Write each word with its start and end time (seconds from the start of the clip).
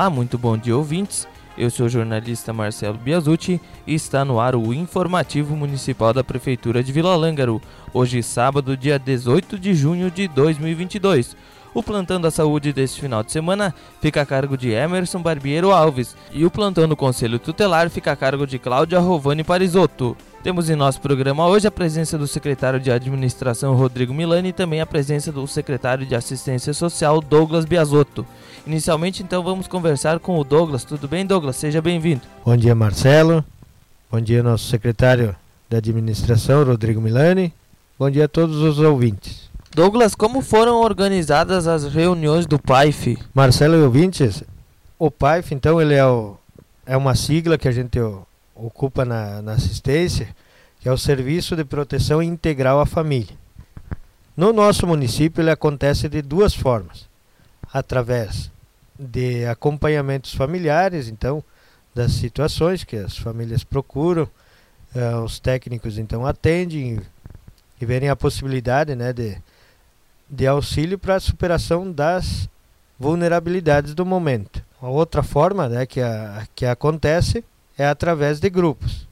Olá, 0.00 0.08
muito 0.08 0.38
bom 0.38 0.56
dia, 0.56 0.74
ouvintes. 0.74 1.28
Eu 1.58 1.68
sou 1.68 1.84
o 1.84 1.88
jornalista 1.90 2.54
Marcelo 2.54 2.96
Biasucci 2.96 3.60
e 3.86 3.94
está 3.94 4.24
no 4.24 4.40
ar 4.40 4.56
o 4.56 4.72
Informativo 4.72 5.54
Municipal 5.54 6.14
da 6.14 6.24
Prefeitura 6.24 6.82
de 6.82 6.90
Vila 6.90 7.14
Lângaro, 7.14 7.60
hoje 7.92 8.22
sábado, 8.22 8.78
dia 8.78 8.98
18 8.98 9.58
de 9.58 9.74
junho 9.74 10.10
de 10.10 10.26
2022. 10.26 11.36
O 11.74 11.82
plantão 11.82 12.18
da 12.18 12.30
saúde 12.30 12.72
deste 12.72 12.98
final 12.98 13.22
de 13.22 13.30
semana 13.30 13.74
fica 14.00 14.22
a 14.22 14.26
cargo 14.26 14.56
de 14.56 14.70
Emerson 14.70 15.20
Barbiero 15.20 15.70
Alves 15.70 16.16
e 16.32 16.46
o 16.46 16.50
plantão 16.50 16.88
do 16.88 16.96
Conselho 16.96 17.38
Tutelar 17.38 17.90
fica 17.90 18.10
a 18.10 18.16
cargo 18.16 18.46
de 18.46 18.58
Cláudia 18.58 18.98
Rovani 18.98 19.44
Parisotto. 19.44 20.16
Temos 20.42 20.70
em 20.70 20.76
nosso 20.76 20.98
programa 21.02 21.46
hoje 21.46 21.68
a 21.68 21.70
presença 21.70 22.16
do 22.16 22.26
secretário 22.26 22.80
de 22.80 22.90
Administração 22.90 23.74
Rodrigo 23.74 24.14
Milani 24.14 24.48
e 24.48 24.54
também 24.54 24.80
a 24.80 24.86
presença 24.86 25.30
do 25.30 25.46
secretário 25.46 26.06
de 26.06 26.14
Assistência 26.14 26.72
Social 26.72 27.20
Douglas 27.20 27.66
Biasotto. 27.66 28.26
Inicialmente, 28.66 29.22
então, 29.22 29.42
vamos 29.42 29.66
conversar 29.66 30.18
com 30.18 30.38
o 30.38 30.44
Douglas. 30.44 30.84
Tudo 30.84 31.08
bem, 31.08 31.24
Douglas? 31.24 31.56
Seja 31.56 31.80
bem-vindo. 31.80 32.22
Bom 32.44 32.56
dia, 32.56 32.74
Marcelo. 32.74 33.44
Bom 34.10 34.20
dia, 34.20 34.42
nosso 34.42 34.68
secretário 34.68 35.34
de 35.68 35.76
Administração, 35.76 36.64
Rodrigo 36.64 37.00
Milani. 37.00 37.52
Bom 37.98 38.10
dia 38.10 38.26
a 38.26 38.28
todos 38.28 38.56
os 38.56 38.78
ouvintes. 38.78 39.48
Douglas, 39.74 40.14
como 40.14 40.42
foram 40.42 40.80
organizadas 40.80 41.66
as 41.66 41.84
reuniões 41.92 42.44
do 42.44 42.58
PAIF? 42.58 43.16
Marcelo 43.32 43.76
e 43.76 43.82
ouvintes, 43.82 44.42
o 44.98 45.10
PAIF, 45.10 45.54
então, 45.54 45.80
ele 45.80 45.94
é, 45.94 46.04
o, 46.04 46.36
é 46.84 46.96
uma 46.96 47.14
sigla 47.14 47.56
que 47.56 47.68
a 47.68 47.72
gente 47.72 47.98
ocupa 48.54 49.04
na, 49.04 49.40
na 49.40 49.52
assistência, 49.52 50.28
que 50.80 50.88
é 50.88 50.92
o 50.92 50.98
Serviço 50.98 51.56
de 51.56 51.64
Proteção 51.64 52.22
Integral 52.22 52.80
à 52.80 52.86
Família. 52.86 53.34
No 54.36 54.52
nosso 54.52 54.86
município, 54.86 55.40
ele 55.40 55.50
acontece 55.50 56.08
de 56.08 56.20
duas 56.20 56.54
formas 56.54 57.09
através 57.72 58.50
de 58.98 59.46
acompanhamentos 59.46 60.34
familiares, 60.34 61.08
então, 61.08 61.42
das 61.94 62.12
situações 62.12 62.84
que 62.84 62.96
as 62.96 63.16
famílias 63.16 63.64
procuram, 63.64 64.28
uh, 64.94 65.22
os 65.24 65.40
técnicos 65.40 65.98
então 65.98 66.26
atendem 66.26 67.00
e 67.80 67.86
verem 67.86 68.08
a 68.08 68.16
possibilidade 68.16 68.94
né, 68.94 69.12
de, 69.12 69.40
de 70.28 70.46
auxílio 70.46 70.98
para 70.98 71.16
a 71.16 71.20
superação 71.20 71.90
das 71.90 72.48
vulnerabilidades 72.98 73.94
do 73.94 74.04
momento. 74.04 74.62
A 74.80 74.88
outra 74.88 75.22
forma 75.22 75.68
né, 75.68 75.86
que, 75.86 76.00
a, 76.00 76.46
que 76.54 76.66
acontece 76.66 77.42
é 77.78 77.86
através 77.86 78.38
de 78.38 78.50
grupos. 78.50 79.08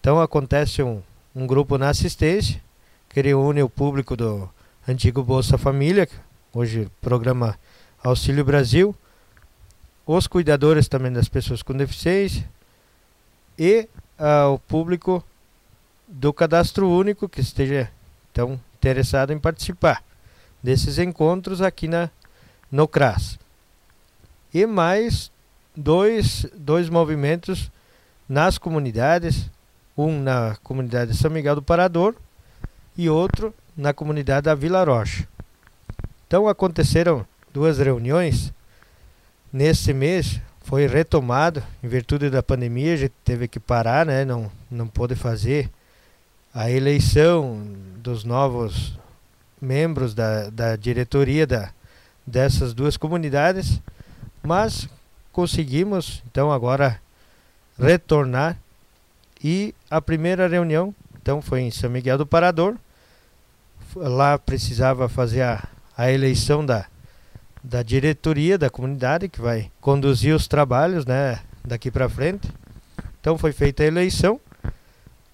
Então 0.00 0.20
acontece 0.20 0.82
um, 0.82 1.02
um 1.34 1.46
grupo 1.46 1.78
na 1.78 1.88
assistência, 1.88 2.60
que 3.08 3.22
reúne 3.22 3.62
o 3.62 3.70
público 3.70 4.16
do 4.16 4.48
antigo 4.86 5.22
Bolsa 5.22 5.56
Família, 5.56 6.06
hoje 6.52 6.88
programa 7.00 7.56
Auxílio 8.04 8.44
Brasil, 8.44 8.94
os 10.06 10.26
cuidadores 10.26 10.88
também 10.88 11.10
das 11.10 11.26
pessoas 11.26 11.62
com 11.62 11.72
deficiência 11.72 12.46
e 13.58 13.88
uh, 14.18 14.52
o 14.52 14.58
público 14.58 15.24
do 16.06 16.30
cadastro 16.30 16.86
único 16.86 17.26
que 17.26 17.40
esteja 17.40 17.90
então 18.30 18.60
interessado 18.76 19.32
em 19.32 19.38
participar 19.38 20.04
desses 20.62 20.98
encontros 20.98 21.62
aqui 21.62 21.88
na 21.88 22.10
no 22.70 22.86
CRAS. 22.86 23.38
E 24.52 24.66
mais 24.66 25.30
dois, 25.74 26.46
dois 26.54 26.90
movimentos 26.90 27.70
nas 28.28 28.58
comunidades, 28.58 29.50
um 29.96 30.20
na 30.20 30.56
comunidade 30.62 31.12
de 31.12 31.16
São 31.16 31.30
Miguel 31.30 31.54
do 31.54 31.62
Parador 31.62 32.14
e 32.98 33.08
outro 33.08 33.54
na 33.74 33.94
comunidade 33.94 34.44
da 34.44 34.54
Vila 34.54 34.84
Rocha. 34.84 35.26
Então 36.26 36.48
aconteceram 36.48 37.26
duas 37.54 37.78
reuniões. 37.78 38.52
Nesse 39.52 39.92
mês 39.94 40.40
foi 40.64 40.88
retomado, 40.88 41.62
em 41.84 41.86
virtude 41.86 42.28
da 42.28 42.42
pandemia, 42.42 42.94
a 42.94 42.96
gente 42.96 43.14
teve 43.24 43.46
que 43.46 43.60
parar, 43.60 44.04
né? 44.04 44.24
não, 44.24 44.50
não 44.68 44.88
pôde 44.88 45.14
fazer 45.14 45.70
a 46.52 46.68
eleição 46.68 47.64
dos 47.98 48.24
novos 48.24 48.98
membros 49.60 50.14
da, 50.14 50.50
da 50.50 50.74
diretoria 50.74 51.46
da, 51.46 51.70
dessas 52.26 52.74
duas 52.74 52.96
comunidades, 52.96 53.80
mas 54.42 54.88
conseguimos 55.32 56.22
então 56.30 56.50
agora 56.50 57.00
retornar 57.78 58.58
e 59.42 59.74
a 59.88 60.00
primeira 60.00 60.48
reunião 60.48 60.92
então 61.22 61.40
foi 61.40 61.60
em 61.60 61.70
São 61.70 61.88
Miguel 61.88 62.18
do 62.18 62.26
Parador. 62.26 62.76
Lá 63.96 64.38
precisava 64.38 65.08
fazer 65.08 65.42
a, 65.42 65.66
a 65.96 66.10
eleição 66.10 66.66
da, 66.66 66.86
da 67.64 67.82
diretoria 67.82 68.58
da 68.58 68.68
comunidade 68.68 69.26
que 69.26 69.40
vai 69.40 69.70
conduzir 69.80 70.34
os 70.34 70.46
trabalhos, 70.46 71.06
né, 71.06 71.40
daqui 71.64 71.90
para 71.90 72.10
frente. 72.10 72.46
Então 73.18 73.38
foi 73.38 73.52
feita 73.52 73.82
a 73.82 73.86
eleição. 73.86 74.38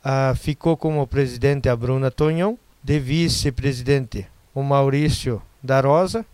Ah, 0.02 0.32
ficou 0.36 0.76
como 0.76 1.04
presidente 1.08 1.68
a 1.68 1.74
Bruna 1.74 2.08
Tonhão, 2.08 2.56
de 2.82 2.98
vice-presidente 3.00 4.26
o 4.54 4.62
Maurício 4.62 5.42
da 5.62 5.80
Rosa 5.80 6.24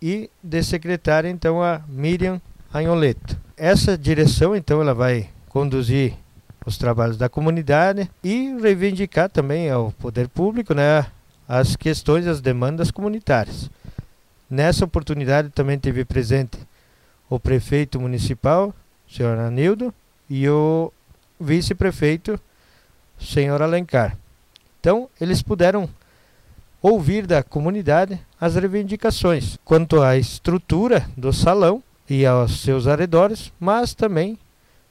e 0.00 0.28
de 0.42 0.62
secretária 0.62 1.28
então 1.28 1.62
a 1.62 1.80
Miriam 1.88 2.40
Anholeto. 2.74 3.38
Essa 3.56 3.96
direção 3.96 4.54
então 4.56 4.80
ela 4.80 4.92
vai 4.92 5.30
conduzir 5.48 6.14
os 6.66 6.76
trabalhos 6.76 7.16
da 7.16 7.28
comunidade 7.28 8.10
e 8.22 8.56
reivindicar 8.60 9.30
também 9.30 9.70
ao 9.70 9.92
poder 9.92 10.28
público, 10.28 10.74
né, 10.74 11.06
as 11.48 11.76
questões, 11.76 12.26
as 12.26 12.40
demandas 12.40 12.90
comunitárias. 12.90 13.70
Nessa 14.52 14.84
oportunidade 14.84 15.48
também 15.48 15.78
teve 15.78 16.04
presente 16.04 16.58
o 17.30 17.40
prefeito 17.40 17.98
municipal, 17.98 18.74
senhor 19.10 19.38
Anildo, 19.38 19.94
e 20.28 20.46
o 20.46 20.92
vice-prefeito, 21.40 22.38
senhor 23.18 23.62
Alencar. 23.62 24.14
Então, 24.78 25.08
eles 25.18 25.40
puderam 25.40 25.88
ouvir 26.82 27.26
da 27.26 27.42
comunidade 27.42 28.20
as 28.38 28.54
reivindicações 28.54 29.56
quanto 29.64 30.02
à 30.02 30.18
estrutura 30.18 31.08
do 31.16 31.32
salão 31.32 31.82
e 32.06 32.26
aos 32.26 32.60
seus 32.60 32.86
arredores, 32.86 33.50
mas 33.58 33.94
também 33.94 34.38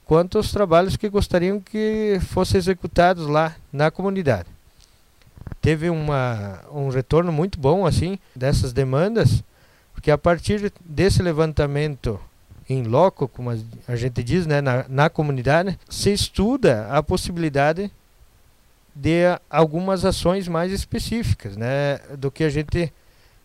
quanto 0.04 0.38
aos 0.38 0.50
trabalhos 0.50 0.96
que 0.96 1.08
gostariam 1.08 1.60
que 1.60 2.18
fossem 2.30 2.58
executados 2.58 3.28
lá 3.28 3.54
na 3.72 3.92
comunidade. 3.92 4.48
Teve 5.60 5.88
uma, 5.88 6.58
um 6.72 6.88
retorno 6.88 7.30
muito 7.30 7.60
bom 7.60 7.86
assim 7.86 8.18
dessas 8.34 8.72
demandas 8.72 9.44
porque 10.02 10.10
a 10.10 10.18
partir 10.18 10.72
desse 10.84 11.22
levantamento 11.22 12.18
em 12.68 12.82
loco, 12.82 13.28
como 13.28 13.50
a 13.86 13.94
gente 13.94 14.20
diz, 14.24 14.48
né, 14.48 14.60
na, 14.60 14.84
na 14.88 15.08
comunidade, 15.08 15.78
se 15.88 16.12
estuda 16.12 16.88
a 16.90 17.00
possibilidade 17.04 17.88
de 18.92 19.22
algumas 19.48 20.04
ações 20.04 20.48
mais 20.48 20.72
específicas, 20.72 21.56
né, 21.56 21.98
do 22.18 22.32
que 22.32 22.42
a 22.42 22.50
gente 22.50 22.92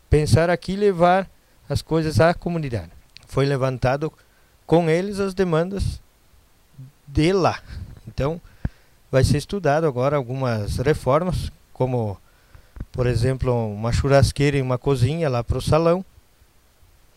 pensar 0.09 0.49
aqui 0.49 0.75
levar 0.75 1.29
as 1.69 1.83
coisas 1.83 2.19
à 2.19 2.33
comunidade. 2.33 2.89
Foi 3.27 3.45
levantado 3.45 4.11
com 4.65 4.89
eles 4.89 5.19
as 5.19 5.35
demandas 5.35 6.01
de 7.07 7.33
lá. 7.33 7.61
Então, 8.07 8.41
vai 9.11 9.23
ser 9.23 9.37
estudado 9.37 9.85
agora 9.85 10.17
algumas 10.17 10.77
reformas, 10.77 11.51
como, 11.71 12.17
por 12.91 13.05
exemplo, 13.05 13.53
uma 13.71 13.91
churrasqueira 13.91 14.57
e 14.57 14.61
uma 14.63 14.79
cozinha 14.79 15.29
lá 15.29 15.43
para 15.43 15.59
o 15.59 15.61
salão, 15.61 16.03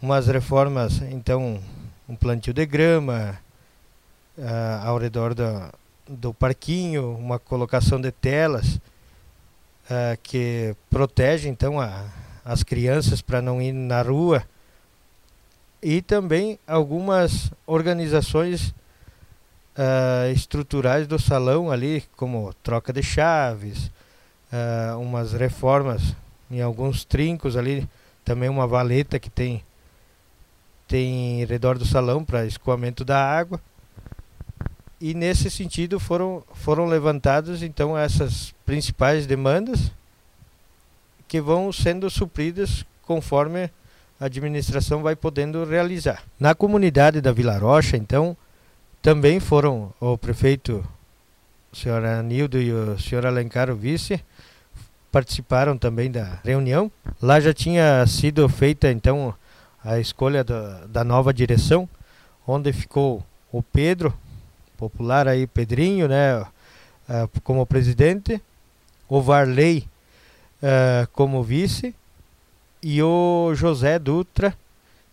umas 0.00 0.26
reformas, 0.26 1.02
então, 1.02 1.61
um 2.08 2.17
plantio 2.17 2.55
de 2.55 2.64
grama 2.64 3.38
uh, 4.38 4.87
ao 4.87 4.99
redor 4.99 5.35
do, 5.35 5.44
do 6.08 6.35
parquinho, 6.35 7.14
uma 7.17 7.38
colocação 7.38 8.00
de 8.00 8.11
telas 8.11 8.76
uh, 8.76 10.19
que 10.23 10.75
protege, 10.88 11.49
então, 11.49 11.79
a, 11.79 12.06
as 12.44 12.62
crianças 12.62 13.20
para 13.20 13.43
não 13.43 13.61
ir 13.61 13.73
na 13.73 14.00
rua. 14.00 14.43
E 15.82 16.00
também 16.02 16.58
algumas 16.67 17.50
organizações 17.67 18.75
uh, 19.76 20.32
estruturais 20.32 21.06
do 21.06 21.19
salão 21.19 21.70
ali, 21.70 22.05
como 22.17 22.55
troca 22.62 22.93
de 22.93 23.02
chaves, 23.02 23.91
umas 25.00 25.32
reformas 25.32 26.17
em 26.50 26.61
alguns 26.61 27.05
trincos 27.05 27.56
ali, 27.56 27.88
também 28.25 28.49
uma 28.49 28.67
valeta 28.67 29.17
que 29.17 29.31
tem 29.31 29.62
tem 30.90 31.44
redor 31.44 31.78
do 31.78 31.87
salão 31.87 32.25
para 32.25 32.44
escoamento 32.44 33.04
da 33.04 33.25
água. 33.25 33.60
E 35.00 35.14
nesse 35.14 35.48
sentido 35.48 36.00
foram, 36.00 36.42
foram 36.52 36.87
levantadas 36.87 37.62
então 37.62 37.96
essas 37.96 38.52
principais 38.66 39.25
demandas 39.25 39.92
que 41.28 41.40
vão 41.40 41.72
sendo 41.72 42.10
supridas 42.10 42.84
conforme 43.02 43.70
a 44.19 44.25
administração 44.25 45.00
vai 45.00 45.14
podendo 45.14 45.64
realizar. 45.64 46.25
Na 46.40 46.56
comunidade 46.56 47.20
da 47.20 47.31
Vila 47.31 47.56
Rocha, 47.56 47.96
então, 47.96 48.37
também 49.00 49.38
foram 49.38 49.94
o 50.00 50.19
prefeito, 50.19 50.84
o 51.72 51.76
senhor 51.76 52.04
Anildo 52.04 52.60
e 52.60 52.72
o 52.72 52.98
senhor 52.98 53.25
Alencar, 53.25 53.70
o 53.70 53.76
vice, 53.76 54.20
participaram 55.12 55.78
também 55.78 56.10
da 56.10 56.40
reunião. 56.44 56.90
Lá 57.22 57.38
já 57.38 57.54
tinha 57.54 58.04
sido 58.08 58.48
feita 58.48 58.90
então 58.90 59.32
a 59.84 59.98
escolha 59.98 60.44
da, 60.44 60.86
da 60.86 61.04
nova 61.04 61.32
direção. 61.32 61.88
onde 62.46 62.72
ficou 62.72 63.24
o 63.52 63.62
Pedro, 63.62 64.12
popular 64.76 65.28
aí 65.28 65.46
Pedrinho, 65.46 66.08
né, 66.08 66.44
como 67.44 67.66
presidente, 67.66 68.40
o 69.08 69.20
Varley 69.20 69.86
como 71.12 71.42
vice 71.42 71.94
e 72.82 73.02
o 73.02 73.52
José 73.54 73.98
Dutra, 73.98 74.54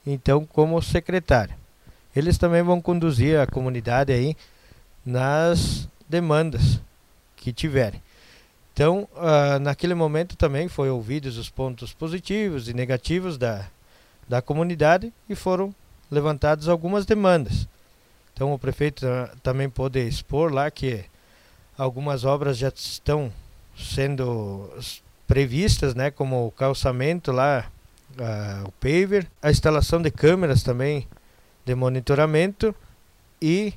então, 0.06 0.46
como 0.46 0.82
secretário. 0.82 1.54
Eles 2.16 2.38
também 2.38 2.64
vão 2.64 2.82
conduzir 2.82 3.40
a 3.40 3.46
comunidade 3.46 4.12
aí 4.12 4.36
nas 5.06 5.88
demandas 6.08 6.80
que 7.36 7.52
tiverem. 7.52 8.02
Então, 8.74 9.08
uh, 9.16 9.60
naquele 9.60 9.94
momento 9.94 10.36
também 10.36 10.68
foi 10.68 10.90
ouvidos 10.90 11.38
os 11.38 11.50
pontos 11.50 11.94
positivos 11.94 12.70
e 12.70 12.74
negativos 12.74 13.38
da, 13.38 13.66
da 14.28 14.42
comunidade 14.42 15.14
e 15.30 15.36
foram 15.36 15.74
levantadas 16.12 16.68
algumas 16.68 17.06
demandas. 17.06 17.68
Então, 18.34 18.54
o 18.54 18.60
prefeito 18.60 19.06
também 19.42 19.70
pôde 19.70 20.00
expor 20.08 20.54
lá 20.54 20.70
que 20.70 21.06
algumas 21.78 22.24
obras 22.24 22.58
já 22.58 22.70
estão 22.70 23.32
sendo 23.76 24.70
previstas, 25.28 25.96
né, 25.96 26.12
como 26.12 26.48
o 26.48 26.52
calçamento 26.52 27.32
lá, 27.32 27.66
o 28.66 28.72
paver, 28.74 29.28
a 29.42 29.52
instalação 29.52 30.02
de 30.02 30.10
câmeras 30.10 30.64
também 30.64 31.08
de 31.66 31.76
monitoramento 31.76 32.74
e 33.42 33.74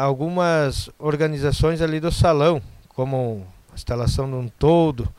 algumas 0.00 0.90
organizações 0.98 1.80
ali 1.80 1.98
do 1.98 2.12
salão, 2.12 2.62
como 2.88 3.46
a 3.72 3.74
instalação 3.74 4.28
de 4.28 4.36
um 4.36 4.48
todo 4.48 5.12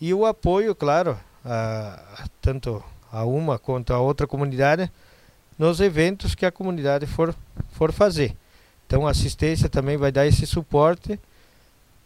e 0.00 0.12
o 0.12 0.26
apoio, 0.26 0.74
claro, 0.74 1.18
a, 1.44 2.26
tanto 2.40 2.82
a 3.12 3.24
uma 3.24 3.58
quanto 3.58 3.92
a 3.92 3.98
outra 3.98 4.26
comunidade 4.26 4.90
nos 5.58 5.80
eventos 5.80 6.34
que 6.34 6.46
a 6.46 6.52
comunidade 6.52 7.06
for, 7.06 7.34
for 7.72 7.92
fazer. 7.92 8.34
Então 8.86 9.06
a 9.06 9.10
assistência 9.10 9.68
também 9.68 9.96
vai 9.96 10.10
dar 10.10 10.26
esse 10.26 10.46
suporte 10.46 11.18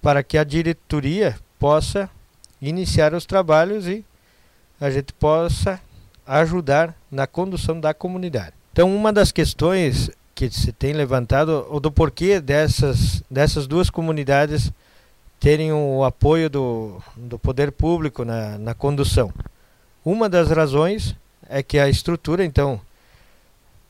para 0.03 0.23
que 0.23 0.37
a 0.37 0.45
diretoria 0.45 1.37
possa 1.59 2.11
iniciar 2.61 3.15
os 3.15 3.25
trabalhos 3.25 3.87
e 3.87 4.05
a 4.81 4.91
gente 4.91 5.13
possa 5.13 5.81
ajudar 6.27 6.95
na 7.11 7.27
condução 7.27 7.79
da 7.81 7.95
comunidade. 7.95 8.53
Então 8.73 8.95
uma 8.95 9.13
das 9.13 9.31
questões 9.31 10.11
que 10.35 10.51
se 10.51 10.73
tem 10.73 10.93
levantado 10.93 11.67
o 11.71 11.79
do 11.79 11.93
porquê 11.93 12.41
dessas, 12.41 13.23
dessas 13.31 13.67
duas 13.67 13.89
comunidades 13.89 14.73
terem 15.39 15.73
o 15.73 16.03
apoio 16.03 16.51
do, 16.51 17.01
do 17.17 17.39
poder 17.39 17.71
público 17.71 18.25
na, 18.25 18.59
na 18.59 18.75
condução. 18.75 19.33
Uma 20.05 20.29
das 20.29 20.51
razões 20.51 21.17
é 21.49 21.63
que 21.63 21.79
a 21.79 21.89
estrutura, 21.89 22.45
então, 22.45 22.81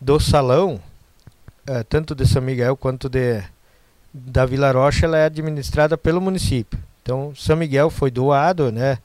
do 0.00 0.20
salão, 0.20 0.81
é, 1.66 1.82
tanto 1.82 2.14
de 2.14 2.26
São 2.26 2.40
Miguel 2.40 2.76
quanto 2.76 3.08
de, 3.08 3.43
da 4.12 4.46
Vila 4.46 4.70
Rocha, 4.70 5.06
ela 5.06 5.19
é 5.19 5.25
administrada 5.25 5.99
pelo 5.99 6.20
município. 6.20 6.78
Então, 7.02 7.34
São 7.34 7.56
Miguel 7.56 7.90
foi 7.90 8.11
doado, 8.11 8.70
né, 8.70 8.99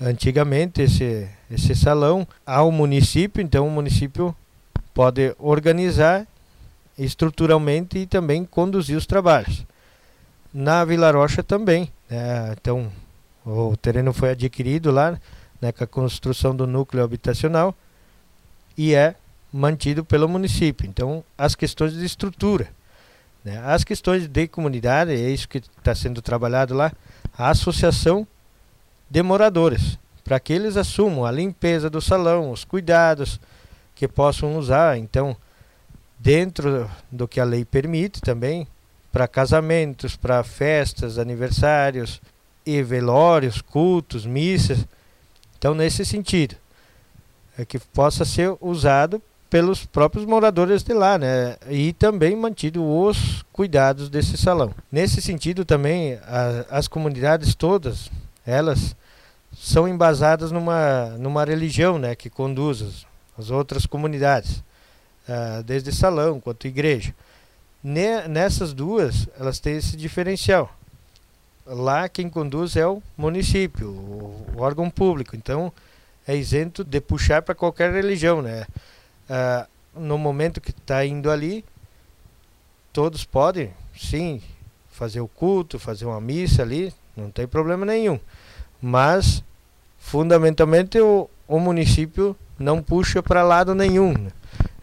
antigamente, 0.00 0.80
esse, 0.80 1.28
esse 1.50 1.74
salão 1.74 2.26
ao 2.46 2.72
município, 2.72 3.42
então 3.42 3.66
o 3.66 3.70
município 3.70 4.34
pode 4.94 5.34
organizar 5.38 6.26
estruturalmente 6.98 7.98
e 7.98 8.06
também 8.06 8.44
conduzir 8.44 8.96
os 8.96 9.06
trabalhos. 9.06 9.66
Na 10.52 10.84
Vila 10.84 11.10
Rocha 11.10 11.42
também. 11.42 11.90
Né? 12.08 12.54
Então, 12.58 12.90
o 13.44 13.76
terreno 13.76 14.12
foi 14.12 14.30
adquirido 14.30 14.90
lá 14.90 15.18
né, 15.64 15.72
com 15.72 15.82
a 15.82 15.86
construção 15.86 16.54
do 16.54 16.66
núcleo 16.66 17.02
habitacional 17.02 17.74
e 18.76 18.94
é 18.94 19.14
mantido 19.50 20.04
pelo 20.04 20.28
município. 20.28 20.86
Então, 20.86 21.24
as 21.38 21.54
questões 21.54 21.94
de 21.94 22.04
estrutura. 22.04 22.68
Né? 23.42 23.58
As 23.64 23.82
questões 23.82 24.28
de 24.28 24.46
comunidade, 24.46 25.12
é 25.12 25.30
isso 25.30 25.48
que 25.48 25.58
está 25.58 25.94
sendo 25.94 26.20
trabalhado 26.20 26.74
lá, 26.74 26.92
a 27.36 27.48
associação 27.48 28.26
de 29.08 29.22
moradores, 29.22 29.98
para 30.22 30.38
que 30.38 30.52
eles 30.52 30.76
assumam 30.76 31.24
a 31.24 31.30
limpeza 31.30 31.88
do 31.88 32.00
salão, 32.00 32.50
os 32.50 32.62
cuidados 32.62 33.40
que 33.94 34.06
possam 34.06 34.58
usar. 34.58 34.98
Então, 34.98 35.34
dentro 36.18 36.90
do 37.10 37.26
que 37.26 37.40
a 37.40 37.44
lei 37.44 37.64
permite 37.64 38.20
também, 38.20 38.68
para 39.10 39.26
casamentos, 39.26 40.14
para 40.14 40.44
festas, 40.44 41.18
aniversários 41.18 42.20
e 42.66 42.82
velórios, 42.82 43.62
cultos, 43.62 44.26
missas. 44.26 44.86
Então, 45.64 45.74
nesse 45.74 46.04
sentido, 46.04 46.56
é 47.56 47.64
que 47.64 47.78
possa 47.78 48.22
ser 48.26 48.54
usado 48.60 49.22
pelos 49.48 49.86
próprios 49.86 50.26
moradores 50.26 50.82
de 50.82 50.92
lá, 50.92 51.16
né? 51.16 51.56
E 51.70 51.94
também 51.94 52.36
mantido 52.36 52.84
os 52.84 53.42
cuidados 53.50 54.10
desse 54.10 54.36
salão. 54.36 54.74
Nesse 54.92 55.22
sentido 55.22 55.64
também 55.64 56.18
a, 56.26 56.66
as 56.68 56.86
comunidades 56.86 57.54
todas, 57.54 58.10
elas 58.44 58.94
são 59.56 59.88
embasadas 59.88 60.52
numa 60.52 61.16
numa 61.18 61.42
religião, 61.46 61.98
né, 61.98 62.14
que 62.14 62.28
conduz 62.28 62.82
as, 62.82 63.06
as 63.38 63.50
outras 63.50 63.86
comunidades, 63.86 64.58
uh, 65.26 65.62
desde 65.64 65.90
salão 65.92 66.40
quanto 66.40 66.68
igreja 66.68 67.14
nessas 68.28 68.74
duas, 68.74 69.28
elas 69.38 69.58
têm 69.60 69.76
esse 69.76 69.96
diferencial. 69.96 70.74
Lá 71.66 72.08
quem 72.08 72.28
conduz 72.28 72.76
é 72.76 72.86
o 72.86 73.02
município, 73.16 73.88
o, 73.88 74.46
órgão 74.56 74.90
público. 74.90 75.34
Então 75.34 75.72
é 76.26 76.36
isento 76.36 76.84
de 76.84 77.00
puxar 77.00 77.42
para 77.42 77.54
qualquer 77.54 77.92
religião, 77.92 78.42
né? 78.42 78.66
Ah, 79.28 79.66
no 79.94 80.18
momento 80.18 80.60
que 80.60 80.70
está 80.70 81.04
indo 81.04 81.30
ali, 81.30 81.64
todos 82.92 83.24
podem, 83.24 83.70
sim, 83.96 84.42
fazer 84.90 85.20
o 85.20 85.28
culto, 85.28 85.78
fazer 85.78 86.04
uma 86.04 86.20
missa 86.20 86.62
ali, 86.62 86.92
não 87.16 87.30
tem 87.30 87.46
problema 87.46 87.86
nenhum. 87.86 88.18
Mas, 88.80 89.42
fundamentalmente, 89.98 90.98
o, 90.98 91.28
o 91.48 91.58
município 91.58 92.36
não 92.58 92.82
puxa 92.82 93.22
para 93.22 93.42
lado 93.42 93.74
nenhum. 93.74 94.12
Né? 94.12 94.30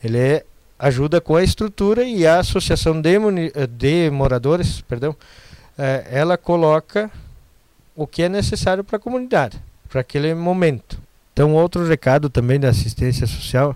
Ele 0.03 0.17
é 0.17 0.45
ajuda 0.79 1.21
com 1.21 1.35
a 1.35 1.43
estrutura 1.43 2.03
e 2.03 2.25
a 2.25 2.39
associação 2.39 2.99
de, 2.99 3.11
de 3.69 4.09
moradores, 4.09 4.81
perdão, 4.81 5.15
é, 5.77 6.07
ela 6.09 6.37
coloca 6.37 7.09
o 7.95 8.07
que 8.07 8.23
é 8.23 8.29
necessário 8.29 8.83
para 8.83 8.97
a 8.97 8.99
comunidade, 8.99 9.61
para 9.89 10.01
aquele 10.01 10.33
momento. 10.33 10.99
Então, 11.33 11.53
outro 11.53 11.85
recado 11.85 12.29
também 12.29 12.59
da 12.59 12.69
assistência 12.69 13.25
social, 13.25 13.75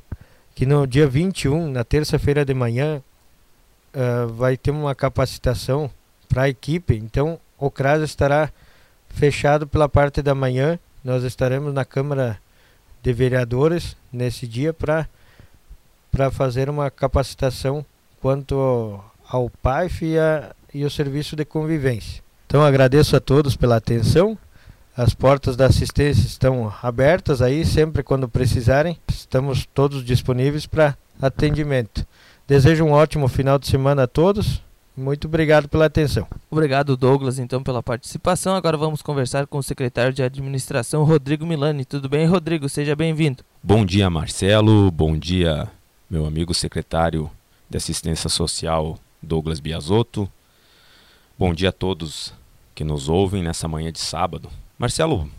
que 0.54 0.66
no 0.66 0.86
dia 0.86 1.08
21, 1.08 1.70
na 1.72 1.84
terça-feira 1.84 2.46
de 2.46 2.54
manhã, 2.54 3.02
uh, 3.94 4.28
vai 4.34 4.58
ter 4.58 4.72
uma 4.72 4.94
capacitação 4.94 5.90
para 6.28 6.44
a 6.44 6.50
equipe. 6.50 6.96
Então, 6.96 7.40
o 7.58 7.72
CRAS 7.72 8.02
estará 8.02 8.50
fechado 9.10 9.68
pela 9.68 9.88
parte 9.88 10.22
da 10.22 10.36
manhã. 10.36 10.78
Nós 11.04 11.24
estaremos 11.24 11.74
na 11.74 11.86
Câmara 11.86 12.40
de 13.02 13.14
Vereadores 13.14 13.96
nesse 14.12 14.48
dia 14.48 14.74
para 14.74 15.08
para 16.12 16.32
fazer 16.32 16.70
uma 16.70 16.90
capacitação 16.90 17.86
quanto 18.22 19.04
ao 19.28 19.50
PAIF 19.50 20.06
e, 20.06 20.18
a, 20.18 20.55
e 20.76 20.84
o 20.84 20.90
serviço 20.90 21.38
de 21.38 21.46
convivência. 21.46 22.22
Então 22.46 22.62
agradeço 22.62 23.16
a 23.16 23.22
todos 23.22 23.56
pela 23.56 23.78
atenção. 23.78 24.38
As 24.96 25.14
portas 25.14 25.56
da 25.56 25.68
assistência 25.68 26.28
estão 26.28 26.72
abertas 26.84 27.42
aí, 27.42 27.66
sempre 27.66 28.04
quando 28.04 28.28
precisarem. 28.28 28.98
Estamos 29.08 29.66
todos 29.74 30.04
disponíveis 30.04 30.66
para 30.66 30.98
atendimento. 31.22 32.06
Desejo 32.46 32.84
um 32.84 32.92
ótimo 32.92 33.30
final 33.30 33.58
de 33.58 33.68
semana 33.68 34.04
a 34.04 34.08
todos. 34.08 34.62
Muito 34.98 35.28
obrigado 35.28 35.70
pela 35.70 35.86
atenção. 35.86 36.28
Obrigado, 36.52 36.98
Douglas, 36.98 37.40
então, 37.40 37.64
pela 37.64 37.82
participação. 37.82 38.54
Agora 38.54 38.76
vamos 38.76 39.02
conversar 39.02 39.48
com 39.48 39.58
o 39.58 39.64
secretário 39.64 40.14
de 40.14 40.24
administração, 40.24 41.06
Rodrigo 41.06 41.46
Milani. 41.46 41.86
Tudo 41.86 42.10
bem, 42.10 42.26
Rodrigo? 42.26 42.68
Seja 42.68 42.96
bem-vindo. 42.98 43.44
Bom 43.64 43.86
dia, 43.86 44.10
Marcelo. 44.10 44.92
Bom 44.92 45.18
dia, 45.18 45.70
meu 46.10 46.26
amigo 46.26 46.54
secretário 46.54 47.30
de 47.70 47.78
Assistência 47.78 48.30
Social 48.30 48.98
Douglas 49.22 49.60
Biasotto. 49.60 50.30
Bom 51.38 51.54
dia 51.54 51.68
a 51.68 51.72
todos 51.74 52.34
que 52.74 52.86
nos 52.86 53.10
ouvem 53.10 53.44
nessa 53.44 53.68
manhã 53.68 53.92
de 53.92 54.00
sábado. 54.00 54.50
Marcelo, 54.80 55.30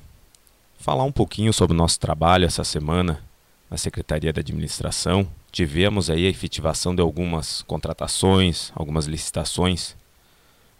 falar 0.78 1.04
um 1.04 1.10
pouquinho 1.10 1.54
sobre 1.54 1.74
o 1.74 1.78
nosso 1.78 1.98
trabalho 1.98 2.44
essa 2.44 2.62
semana 2.64 3.24
na 3.70 3.78
Secretaria 3.78 4.30
da 4.30 4.40
Administração. 4.40 5.26
Tivemos 5.50 6.10
aí 6.10 6.26
a 6.26 6.28
efetivação 6.28 6.94
de 6.94 7.00
algumas 7.00 7.62
contratações, 7.62 8.70
algumas 8.74 9.06
licitações, 9.06 9.96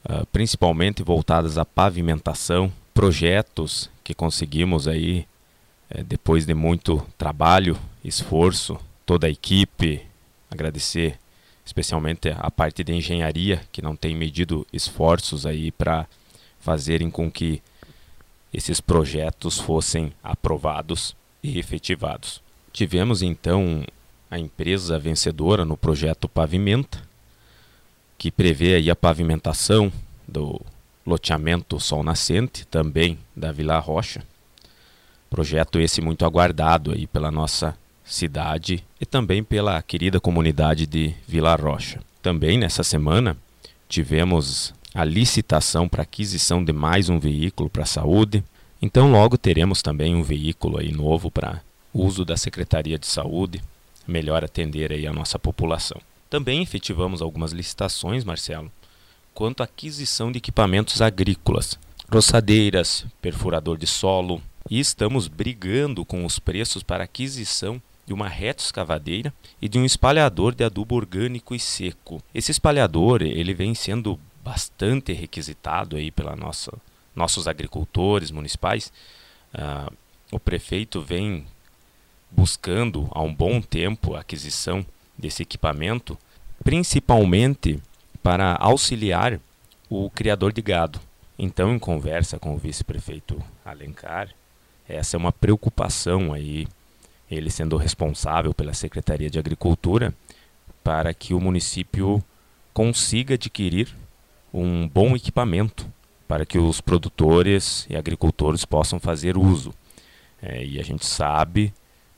uh, 0.04 0.26
principalmente 0.30 1.02
voltadas 1.02 1.56
à 1.56 1.64
pavimentação, 1.64 2.70
projetos 2.92 3.88
que 4.04 4.12
conseguimos 4.12 4.86
aí, 4.86 5.26
uh, 5.92 6.04
depois 6.04 6.44
de 6.44 6.52
muito 6.52 7.02
trabalho, 7.16 7.78
esforço, 8.04 8.78
toda 9.06 9.28
a 9.28 9.30
equipe, 9.30 10.02
agradecer 10.50 11.18
especialmente 11.66 12.32
a 12.38 12.48
parte 12.48 12.84
de 12.84 12.94
engenharia 12.94 13.60
que 13.72 13.82
não 13.82 13.96
tem 13.96 14.14
medido 14.14 14.64
esforços 14.72 15.44
aí 15.44 15.72
para 15.72 16.06
fazerem 16.60 17.10
com 17.10 17.28
que 17.28 17.60
esses 18.54 18.80
projetos 18.80 19.58
fossem 19.58 20.12
aprovados 20.22 21.16
e 21.42 21.58
efetivados. 21.58 22.40
Tivemos 22.72 23.20
então 23.20 23.84
a 24.30 24.38
empresa 24.38 24.96
vencedora 24.96 25.64
no 25.64 25.76
projeto 25.76 26.28
Pavimenta, 26.28 27.02
que 28.16 28.30
prevê 28.30 28.76
aí 28.76 28.88
a 28.88 28.96
pavimentação 28.96 29.92
do 30.26 30.60
loteamento 31.04 31.80
Sol 31.80 32.02
Nascente, 32.02 32.64
também 32.66 33.18
da 33.34 33.50
Vila 33.50 33.78
Rocha. 33.78 34.24
Projeto 35.28 35.80
esse 35.80 36.00
muito 36.00 36.24
aguardado 36.24 36.92
aí 36.92 37.06
pela 37.06 37.30
nossa 37.30 37.76
cidade 38.06 38.84
e 39.00 39.04
também 39.04 39.42
pela 39.42 39.82
querida 39.82 40.20
comunidade 40.20 40.86
de 40.86 41.14
Vila 41.26 41.54
Rocha. 41.56 42.00
Também 42.22 42.56
nessa 42.56 42.82
semana 42.82 43.36
tivemos 43.88 44.72
a 44.94 45.04
licitação 45.04 45.88
para 45.88 46.02
aquisição 46.02 46.64
de 46.64 46.72
mais 46.72 47.08
um 47.08 47.18
veículo 47.18 47.68
para 47.68 47.82
a 47.82 47.86
saúde. 47.86 48.42
Então 48.80 49.10
logo 49.10 49.36
teremos 49.36 49.82
também 49.82 50.14
um 50.14 50.22
veículo 50.22 50.78
aí 50.78 50.92
novo 50.92 51.30
para 51.30 51.60
uso 51.92 52.24
da 52.24 52.36
Secretaria 52.36 52.98
de 52.98 53.06
Saúde, 53.06 53.62
melhor 54.06 54.44
atender 54.44 54.92
aí 54.92 55.06
a 55.06 55.12
nossa 55.12 55.38
população. 55.38 56.00
Também 56.30 56.62
efetivamos 56.62 57.22
algumas 57.22 57.52
licitações, 57.52 58.24
Marcelo, 58.24 58.70
quanto 59.34 59.62
à 59.62 59.64
aquisição 59.64 60.30
de 60.30 60.38
equipamentos 60.38 61.00
agrícolas, 61.00 61.78
roçadeiras, 62.10 63.04
perfurador 63.20 63.76
de 63.76 63.86
solo, 63.86 64.40
e 64.68 64.80
estamos 64.80 65.28
brigando 65.28 66.04
com 66.04 66.24
os 66.24 66.38
preços 66.38 66.82
para 66.82 67.04
aquisição 67.04 67.80
de 68.06 68.14
uma 68.14 68.28
reta 68.28 68.62
escavadeira 68.62 69.34
e 69.60 69.68
de 69.68 69.78
um 69.78 69.84
espalhador 69.84 70.54
de 70.54 70.62
adubo 70.64 70.94
orgânico 70.94 71.54
e 71.54 71.58
seco. 71.58 72.22
Esse 72.34 72.50
espalhador 72.50 73.22
ele 73.22 73.52
vem 73.52 73.74
sendo 73.74 74.18
bastante 74.44 75.12
requisitado 75.12 75.96
aí 75.96 76.10
pela 76.10 76.36
nossa 76.36 76.72
nossos 77.16 77.48
agricultores 77.48 78.30
municipais. 78.30 78.92
Uh, 79.54 79.92
o 80.30 80.38
prefeito 80.38 81.00
vem 81.00 81.46
buscando 82.30 83.08
há 83.10 83.22
um 83.22 83.34
bom 83.34 83.60
tempo 83.60 84.14
a 84.14 84.20
aquisição 84.20 84.84
desse 85.16 85.42
equipamento, 85.42 86.18
principalmente 86.62 87.80
para 88.22 88.54
auxiliar 88.56 89.40
o 89.88 90.10
criador 90.10 90.52
de 90.52 90.60
gado. 90.60 91.00
Então, 91.38 91.74
em 91.74 91.78
conversa 91.78 92.38
com 92.38 92.54
o 92.54 92.58
vice-prefeito 92.58 93.42
Alencar, 93.64 94.30
essa 94.88 95.16
é 95.16 95.18
uma 95.18 95.32
preocupação 95.32 96.32
aí, 96.32 96.66
ele 97.30 97.50
sendo 97.50 97.76
responsável 97.76 98.54
pela 98.54 98.74
Secretaria 98.74 99.30
de 99.30 99.38
Agricultura, 99.38 100.14
para 100.82 101.12
que 101.12 101.34
o 101.34 101.40
município 101.40 102.22
consiga 102.72 103.34
adquirir 103.34 103.88
um 104.52 104.88
bom 104.88 105.16
equipamento 105.16 105.86
para 106.28 106.44
que 106.44 106.58
os 106.58 106.80
produtores 106.80 107.86
e 107.88 107.96
agricultores 107.96 108.64
possam 108.64 108.98
fazer 108.98 109.36
uso. 109.36 109.72
É, 110.40 110.64
e 110.64 110.78
a 110.78 110.82
gente 110.82 111.06
sabe 111.06 111.72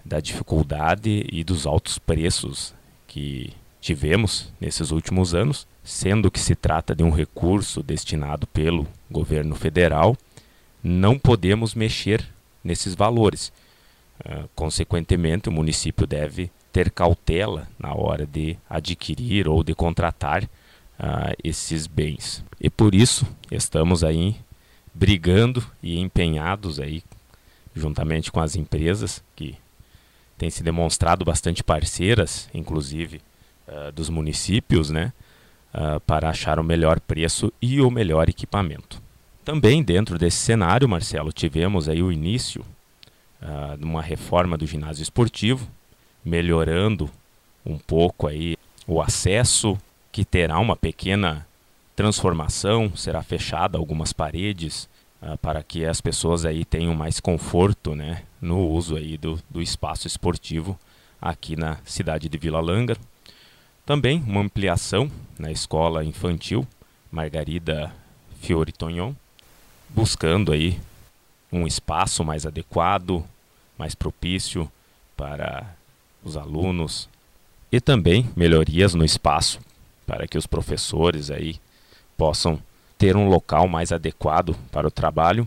da 0.05 0.21
dificuldade 0.21 1.27
e 1.31 1.45
dos 1.45 1.67
altos 1.67 1.99
preços 1.99 2.75
que 3.07 3.53
tivemos 3.81 4.53
nesses 4.61 4.91
últimos 4.91 5.35
anos, 5.35 5.67
sendo 5.85 6.31
que 6.31 6.41
se 6.41 6.55
trata 6.55 6.95
de 6.95 7.03
um 7.03 7.11
recurso 7.11 7.83
destinado 7.83 8.47
pelo 8.47 8.87
governo 9.11 9.55
federal, 9.55 10.17
não 10.83 11.19
podemos 11.19 11.75
mexer 11.75 12.27
nesses 12.63 12.95
valores. 12.95 13.53
Uh, 14.25 14.49
consequentemente, 14.55 15.49
o 15.49 15.53
município 15.53 16.07
deve 16.07 16.51
ter 16.73 16.91
cautela 16.91 17.69
na 17.79 17.95
hora 17.95 18.27
de 18.27 18.57
adquirir 18.69 19.49
ou 19.49 19.63
de 19.63 19.75
contratar 19.75 20.45
uh, 20.45 21.35
esses 21.43 21.87
bens. 21.87 22.45
E 22.61 22.69
por 22.69 22.95
isso 22.95 23.27
estamos 23.51 24.03
aí 24.03 24.37
brigando 24.93 25.65
e 25.83 25.99
empenhados 26.01 26.81
aí 26.81 27.03
juntamente 27.75 28.33
com 28.33 28.41
as 28.41 28.57
empresas 28.57 29.23
que 29.37 29.55
têm 30.37 30.51
se 30.51 30.65
demonstrado 30.65 31.25
bastante 31.25 31.63
parceiras, 31.63 32.49
inclusive 32.53 33.21
uh, 33.69 33.93
dos 33.93 34.09
municípios, 34.09 34.91
né, 34.91 35.13
para 36.07 36.31
achar 36.31 36.59
o 36.59 36.65
melhor 36.65 36.99
preço 36.99 37.53
e 37.61 37.81
o 37.81 37.91
melhor 37.91 38.29
equipamento. 38.29 39.01
Também 39.45 39.83
dentro 39.83 40.19
desse 40.19 40.39
cenário, 40.39 40.89
Marcelo, 40.89 41.31
tivemos 41.31 41.89
aí 41.89 42.03
o 42.03 42.11
início 42.11 42.65
uh, 43.43 43.77
de 43.77 43.85
uma 43.85 44.03
reforma 44.03 44.57
do 44.57 44.67
ginásio 44.67 45.03
esportivo, 45.03 45.69
melhorando 46.25 47.11
um 47.65 47.79
pouco 47.79 48.27
aí 48.27 48.57
o 48.87 49.01
acesso, 49.01 49.79
que 50.11 50.25
terá 50.25 50.59
uma 50.59 50.77
pequena 50.77 51.47
transformação, 51.95 52.95
será 52.97 53.23
fechada 53.23 53.77
algumas 53.77 54.13
paredes 54.13 54.89
uh, 55.23 55.37
para 55.39 55.63
que 55.63 55.85
as 55.85 56.01
pessoas 56.01 56.45
aí 56.45 56.65
tenham 56.65 56.95
mais 56.95 57.21
conforto, 57.21 57.95
né, 57.95 58.23
no 58.41 58.69
uso 58.69 58.97
aí 58.97 59.17
do, 59.17 59.39
do 59.51 59.61
espaço 59.61 60.07
esportivo 60.07 60.79
aqui 61.21 61.57
na 61.57 61.79
cidade 61.85 62.29
de 62.29 62.39
Vila 62.39 62.61
Lângaro. 62.61 63.01
Também 63.85 64.23
uma 64.27 64.41
ampliação 64.41 65.11
na 65.39 65.51
escola 65.51 66.05
infantil 66.05 66.67
Margarida 67.11 67.93
Fiori 68.41 68.73
Tonhon, 68.73 69.15
buscando 69.89 70.53
aí 70.53 70.79
um 71.53 71.67
espaço 71.67 72.25
mais 72.25 72.45
adequado, 72.47 73.25
mais 73.79 73.95
propício 73.95 74.71
para 75.17 75.75
os 76.25 76.37
alunos 76.37 77.09
e 77.71 77.81
também 77.81 78.29
melhorias 78.37 78.95
no 78.95 79.05
espaço 79.05 79.61
para 80.07 80.27
que 80.27 80.39
os 80.39 80.47
professores 80.47 81.31
aí 81.31 81.57
possam 82.17 82.61
ter 82.97 83.17
um 83.17 83.29
local 83.29 83.69
mais 83.69 83.93
adequado 83.93 84.57
para 84.73 84.89
o 84.89 84.91
trabalho, 84.91 85.47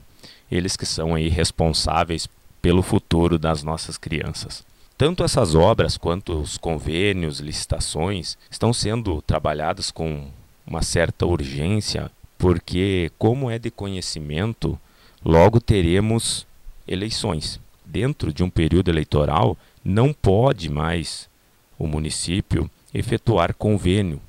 eles 0.52 0.78
que 0.78 0.86
são 0.86 1.16
aí 1.16 1.28
responsáveis 1.28 2.28
pelo 2.62 2.82
futuro 2.82 3.40
das 3.40 3.64
nossas 3.64 3.98
crianças. 3.98 4.64
Tanto 4.98 5.24
essas 5.24 5.56
obras 5.56 5.98
quanto 5.98 6.40
os 6.40 6.58
convênios, 6.58 7.40
licitações 7.40 8.38
estão 8.50 8.72
sendo 8.72 9.22
trabalhadas 9.24 9.90
com 9.90 10.30
uma 10.66 10.84
certa 10.84 11.26
urgência, 11.26 12.12
porque 12.38 13.12
como 13.18 13.50
é 13.50 13.58
de 13.58 13.72
conhecimento, 13.72 14.80
logo 15.24 15.60
teremos 15.60 16.46
eleições. 16.88 17.60
Dentro 17.86 18.34
de 18.34 18.44
um 18.44 18.50
período 18.50 18.90
eleitoral, 18.90 19.58
não 19.84 20.14
pode 20.14 20.70
mais 20.70 21.30
o 21.78 21.88
município 21.88 22.70
efetuar 22.94 23.54
convênio 23.54 24.22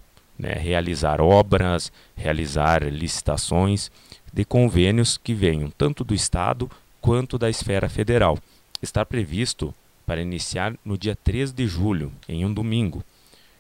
né, 0.43 0.55
realizar 0.55 1.21
obras, 1.21 1.93
realizar 2.17 2.83
licitações 2.83 3.93
de 4.33 4.45
convênios 4.45 5.17
que 5.17 5.33
venham 5.33 5.71
tanto 5.71 6.03
do 6.03 6.15
Estado 6.15 6.69
quanto 7.01 7.39
da 7.39 7.49
esfera 7.49 7.89
federal. 7.89 8.37
Está 8.83 9.05
previsto 9.05 9.73
para 10.05 10.21
iniciar 10.21 10.75
no 10.85 10.99
dia 10.99 11.15
3 11.15 11.53
de 11.53 11.67
julho, 11.69 12.13
em 12.29 12.45
um 12.45 12.53
domingo. 12.53 13.05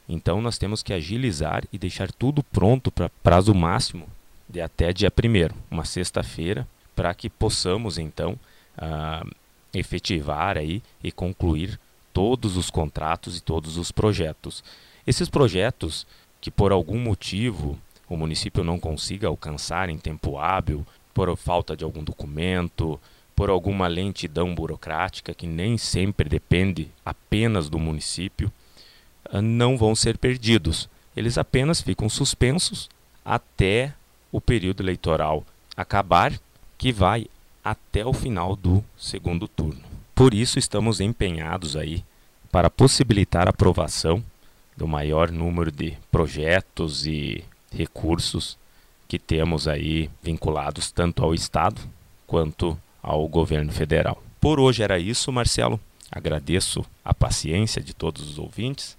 Então 0.08 0.42
nós 0.42 0.58
temos 0.58 0.82
que 0.82 0.92
agilizar 0.92 1.62
e 1.72 1.78
deixar 1.78 2.10
tudo 2.10 2.42
pronto 2.42 2.90
para 2.90 3.08
prazo 3.22 3.54
máximo 3.54 4.08
de 4.48 4.60
até 4.60 4.92
dia 4.92 5.10
1 5.10 5.54
uma 5.70 5.84
sexta-feira, 5.84 6.66
para 6.94 7.14
que 7.14 7.30
possamos 7.30 7.98
então 7.98 8.38
uh, 8.78 9.28
efetivar 9.72 10.58
aí 10.58 10.82
e 11.02 11.10
concluir 11.10 11.78
todos 12.12 12.56
os 12.56 12.70
contratos 12.70 13.38
e 13.38 13.40
todos 13.40 13.76
os 13.76 13.90
projetos. 13.90 14.62
Esses 15.06 15.28
projetos 15.28 16.06
que 16.40 16.50
por 16.50 16.72
algum 16.72 16.98
motivo 16.98 17.78
o 18.08 18.16
município 18.16 18.62
não 18.62 18.78
consiga 18.78 19.28
alcançar 19.28 19.88
em 19.88 19.96
tempo 19.96 20.38
hábil, 20.38 20.86
por 21.14 21.34
falta 21.36 21.76
de 21.76 21.84
algum 21.84 22.02
documento, 22.02 23.00
por 23.34 23.50
alguma 23.50 23.86
lentidão 23.86 24.54
burocrática 24.54 25.34
que 25.34 25.46
nem 25.46 25.78
sempre 25.78 26.28
depende 26.28 26.88
apenas 27.04 27.68
do 27.68 27.78
município, 27.78 28.52
ah, 29.30 29.40
não 29.40 29.76
vão 29.76 29.94
ser 29.94 30.18
perdidos. 30.18 30.88
Eles 31.16 31.38
apenas 31.38 31.80
ficam 31.80 32.08
suspensos 32.08 32.88
até 33.24 33.94
o 34.30 34.40
período 34.40 34.82
eleitoral 34.82 35.44
acabar, 35.76 36.32
que 36.82 36.90
vai 36.90 37.28
até 37.62 38.04
o 38.04 38.12
final 38.12 38.56
do 38.56 38.84
segundo 38.98 39.46
turno. 39.46 39.80
Por 40.16 40.34
isso 40.34 40.58
estamos 40.58 41.00
empenhados 41.00 41.76
aí 41.76 42.02
para 42.50 42.68
possibilitar 42.68 43.46
a 43.46 43.50
aprovação 43.50 44.20
do 44.76 44.88
maior 44.88 45.30
número 45.30 45.70
de 45.70 45.96
projetos 46.10 47.06
e 47.06 47.44
recursos 47.72 48.58
que 49.06 49.16
temos 49.16 49.68
aí 49.68 50.10
vinculados 50.20 50.90
tanto 50.90 51.22
ao 51.22 51.32
Estado 51.32 51.80
quanto 52.26 52.76
ao 53.00 53.28
governo 53.28 53.70
federal. 53.70 54.20
Por 54.40 54.58
hoje 54.58 54.82
era 54.82 54.98
isso, 54.98 55.30
Marcelo. 55.30 55.78
Agradeço 56.10 56.84
a 57.04 57.14
paciência 57.14 57.80
de 57.80 57.94
todos 57.94 58.28
os 58.28 58.40
ouvintes. 58.40 58.98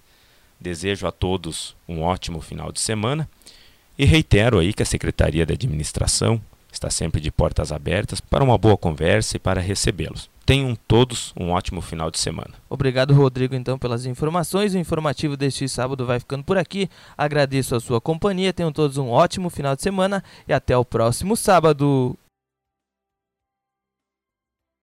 Desejo 0.58 1.06
a 1.06 1.12
todos 1.12 1.76
um 1.86 2.00
ótimo 2.00 2.40
final 2.40 2.72
de 2.72 2.80
semana 2.80 3.28
e 3.98 4.06
reitero 4.06 4.58
aí 4.58 4.72
que 4.72 4.82
a 4.82 4.86
Secretaria 4.86 5.44
de 5.44 5.52
Administração 5.52 6.40
está 6.76 6.90
sempre 6.90 7.20
de 7.20 7.30
portas 7.30 7.72
abertas 7.72 8.20
para 8.20 8.44
uma 8.44 8.58
boa 8.58 8.76
conversa 8.76 9.36
e 9.36 9.40
para 9.40 9.60
recebê-los. 9.60 10.28
Tenham 10.44 10.76
todos 10.86 11.32
um 11.38 11.50
ótimo 11.50 11.80
final 11.80 12.10
de 12.10 12.18
semana. 12.18 12.50
Obrigado, 12.68 13.14
Rodrigo, 13.14 13.54
então, 13.54 13.78
pelas 13.78 14.04
informações. 14.04 14.74
O 14.74 14.78
informativo 14.78 15.36
deste 15.36 15.66
sábado 15.68 16.04
vai 16.04 16.20
ficando 16.20 16.44
por 16.44 16.58
aqui. 16.58 16.90
Agradeço 17.16 17.74
a 17.74 17.80
sua 17.80 18.00
companhia. 18.00 18.52
Tenham 18.52 18.70
todos 18.70 18.98
um 18.98 19.08
ótimo 19.08 19.48
final 19.48 19.74
de 19.74 19.82
semana 19.82 20.22
e 20.46 20.52
até 20.52 20.76
o 20.76 20.84
próximo 20.84 21.34
sábado. 21.34 22.16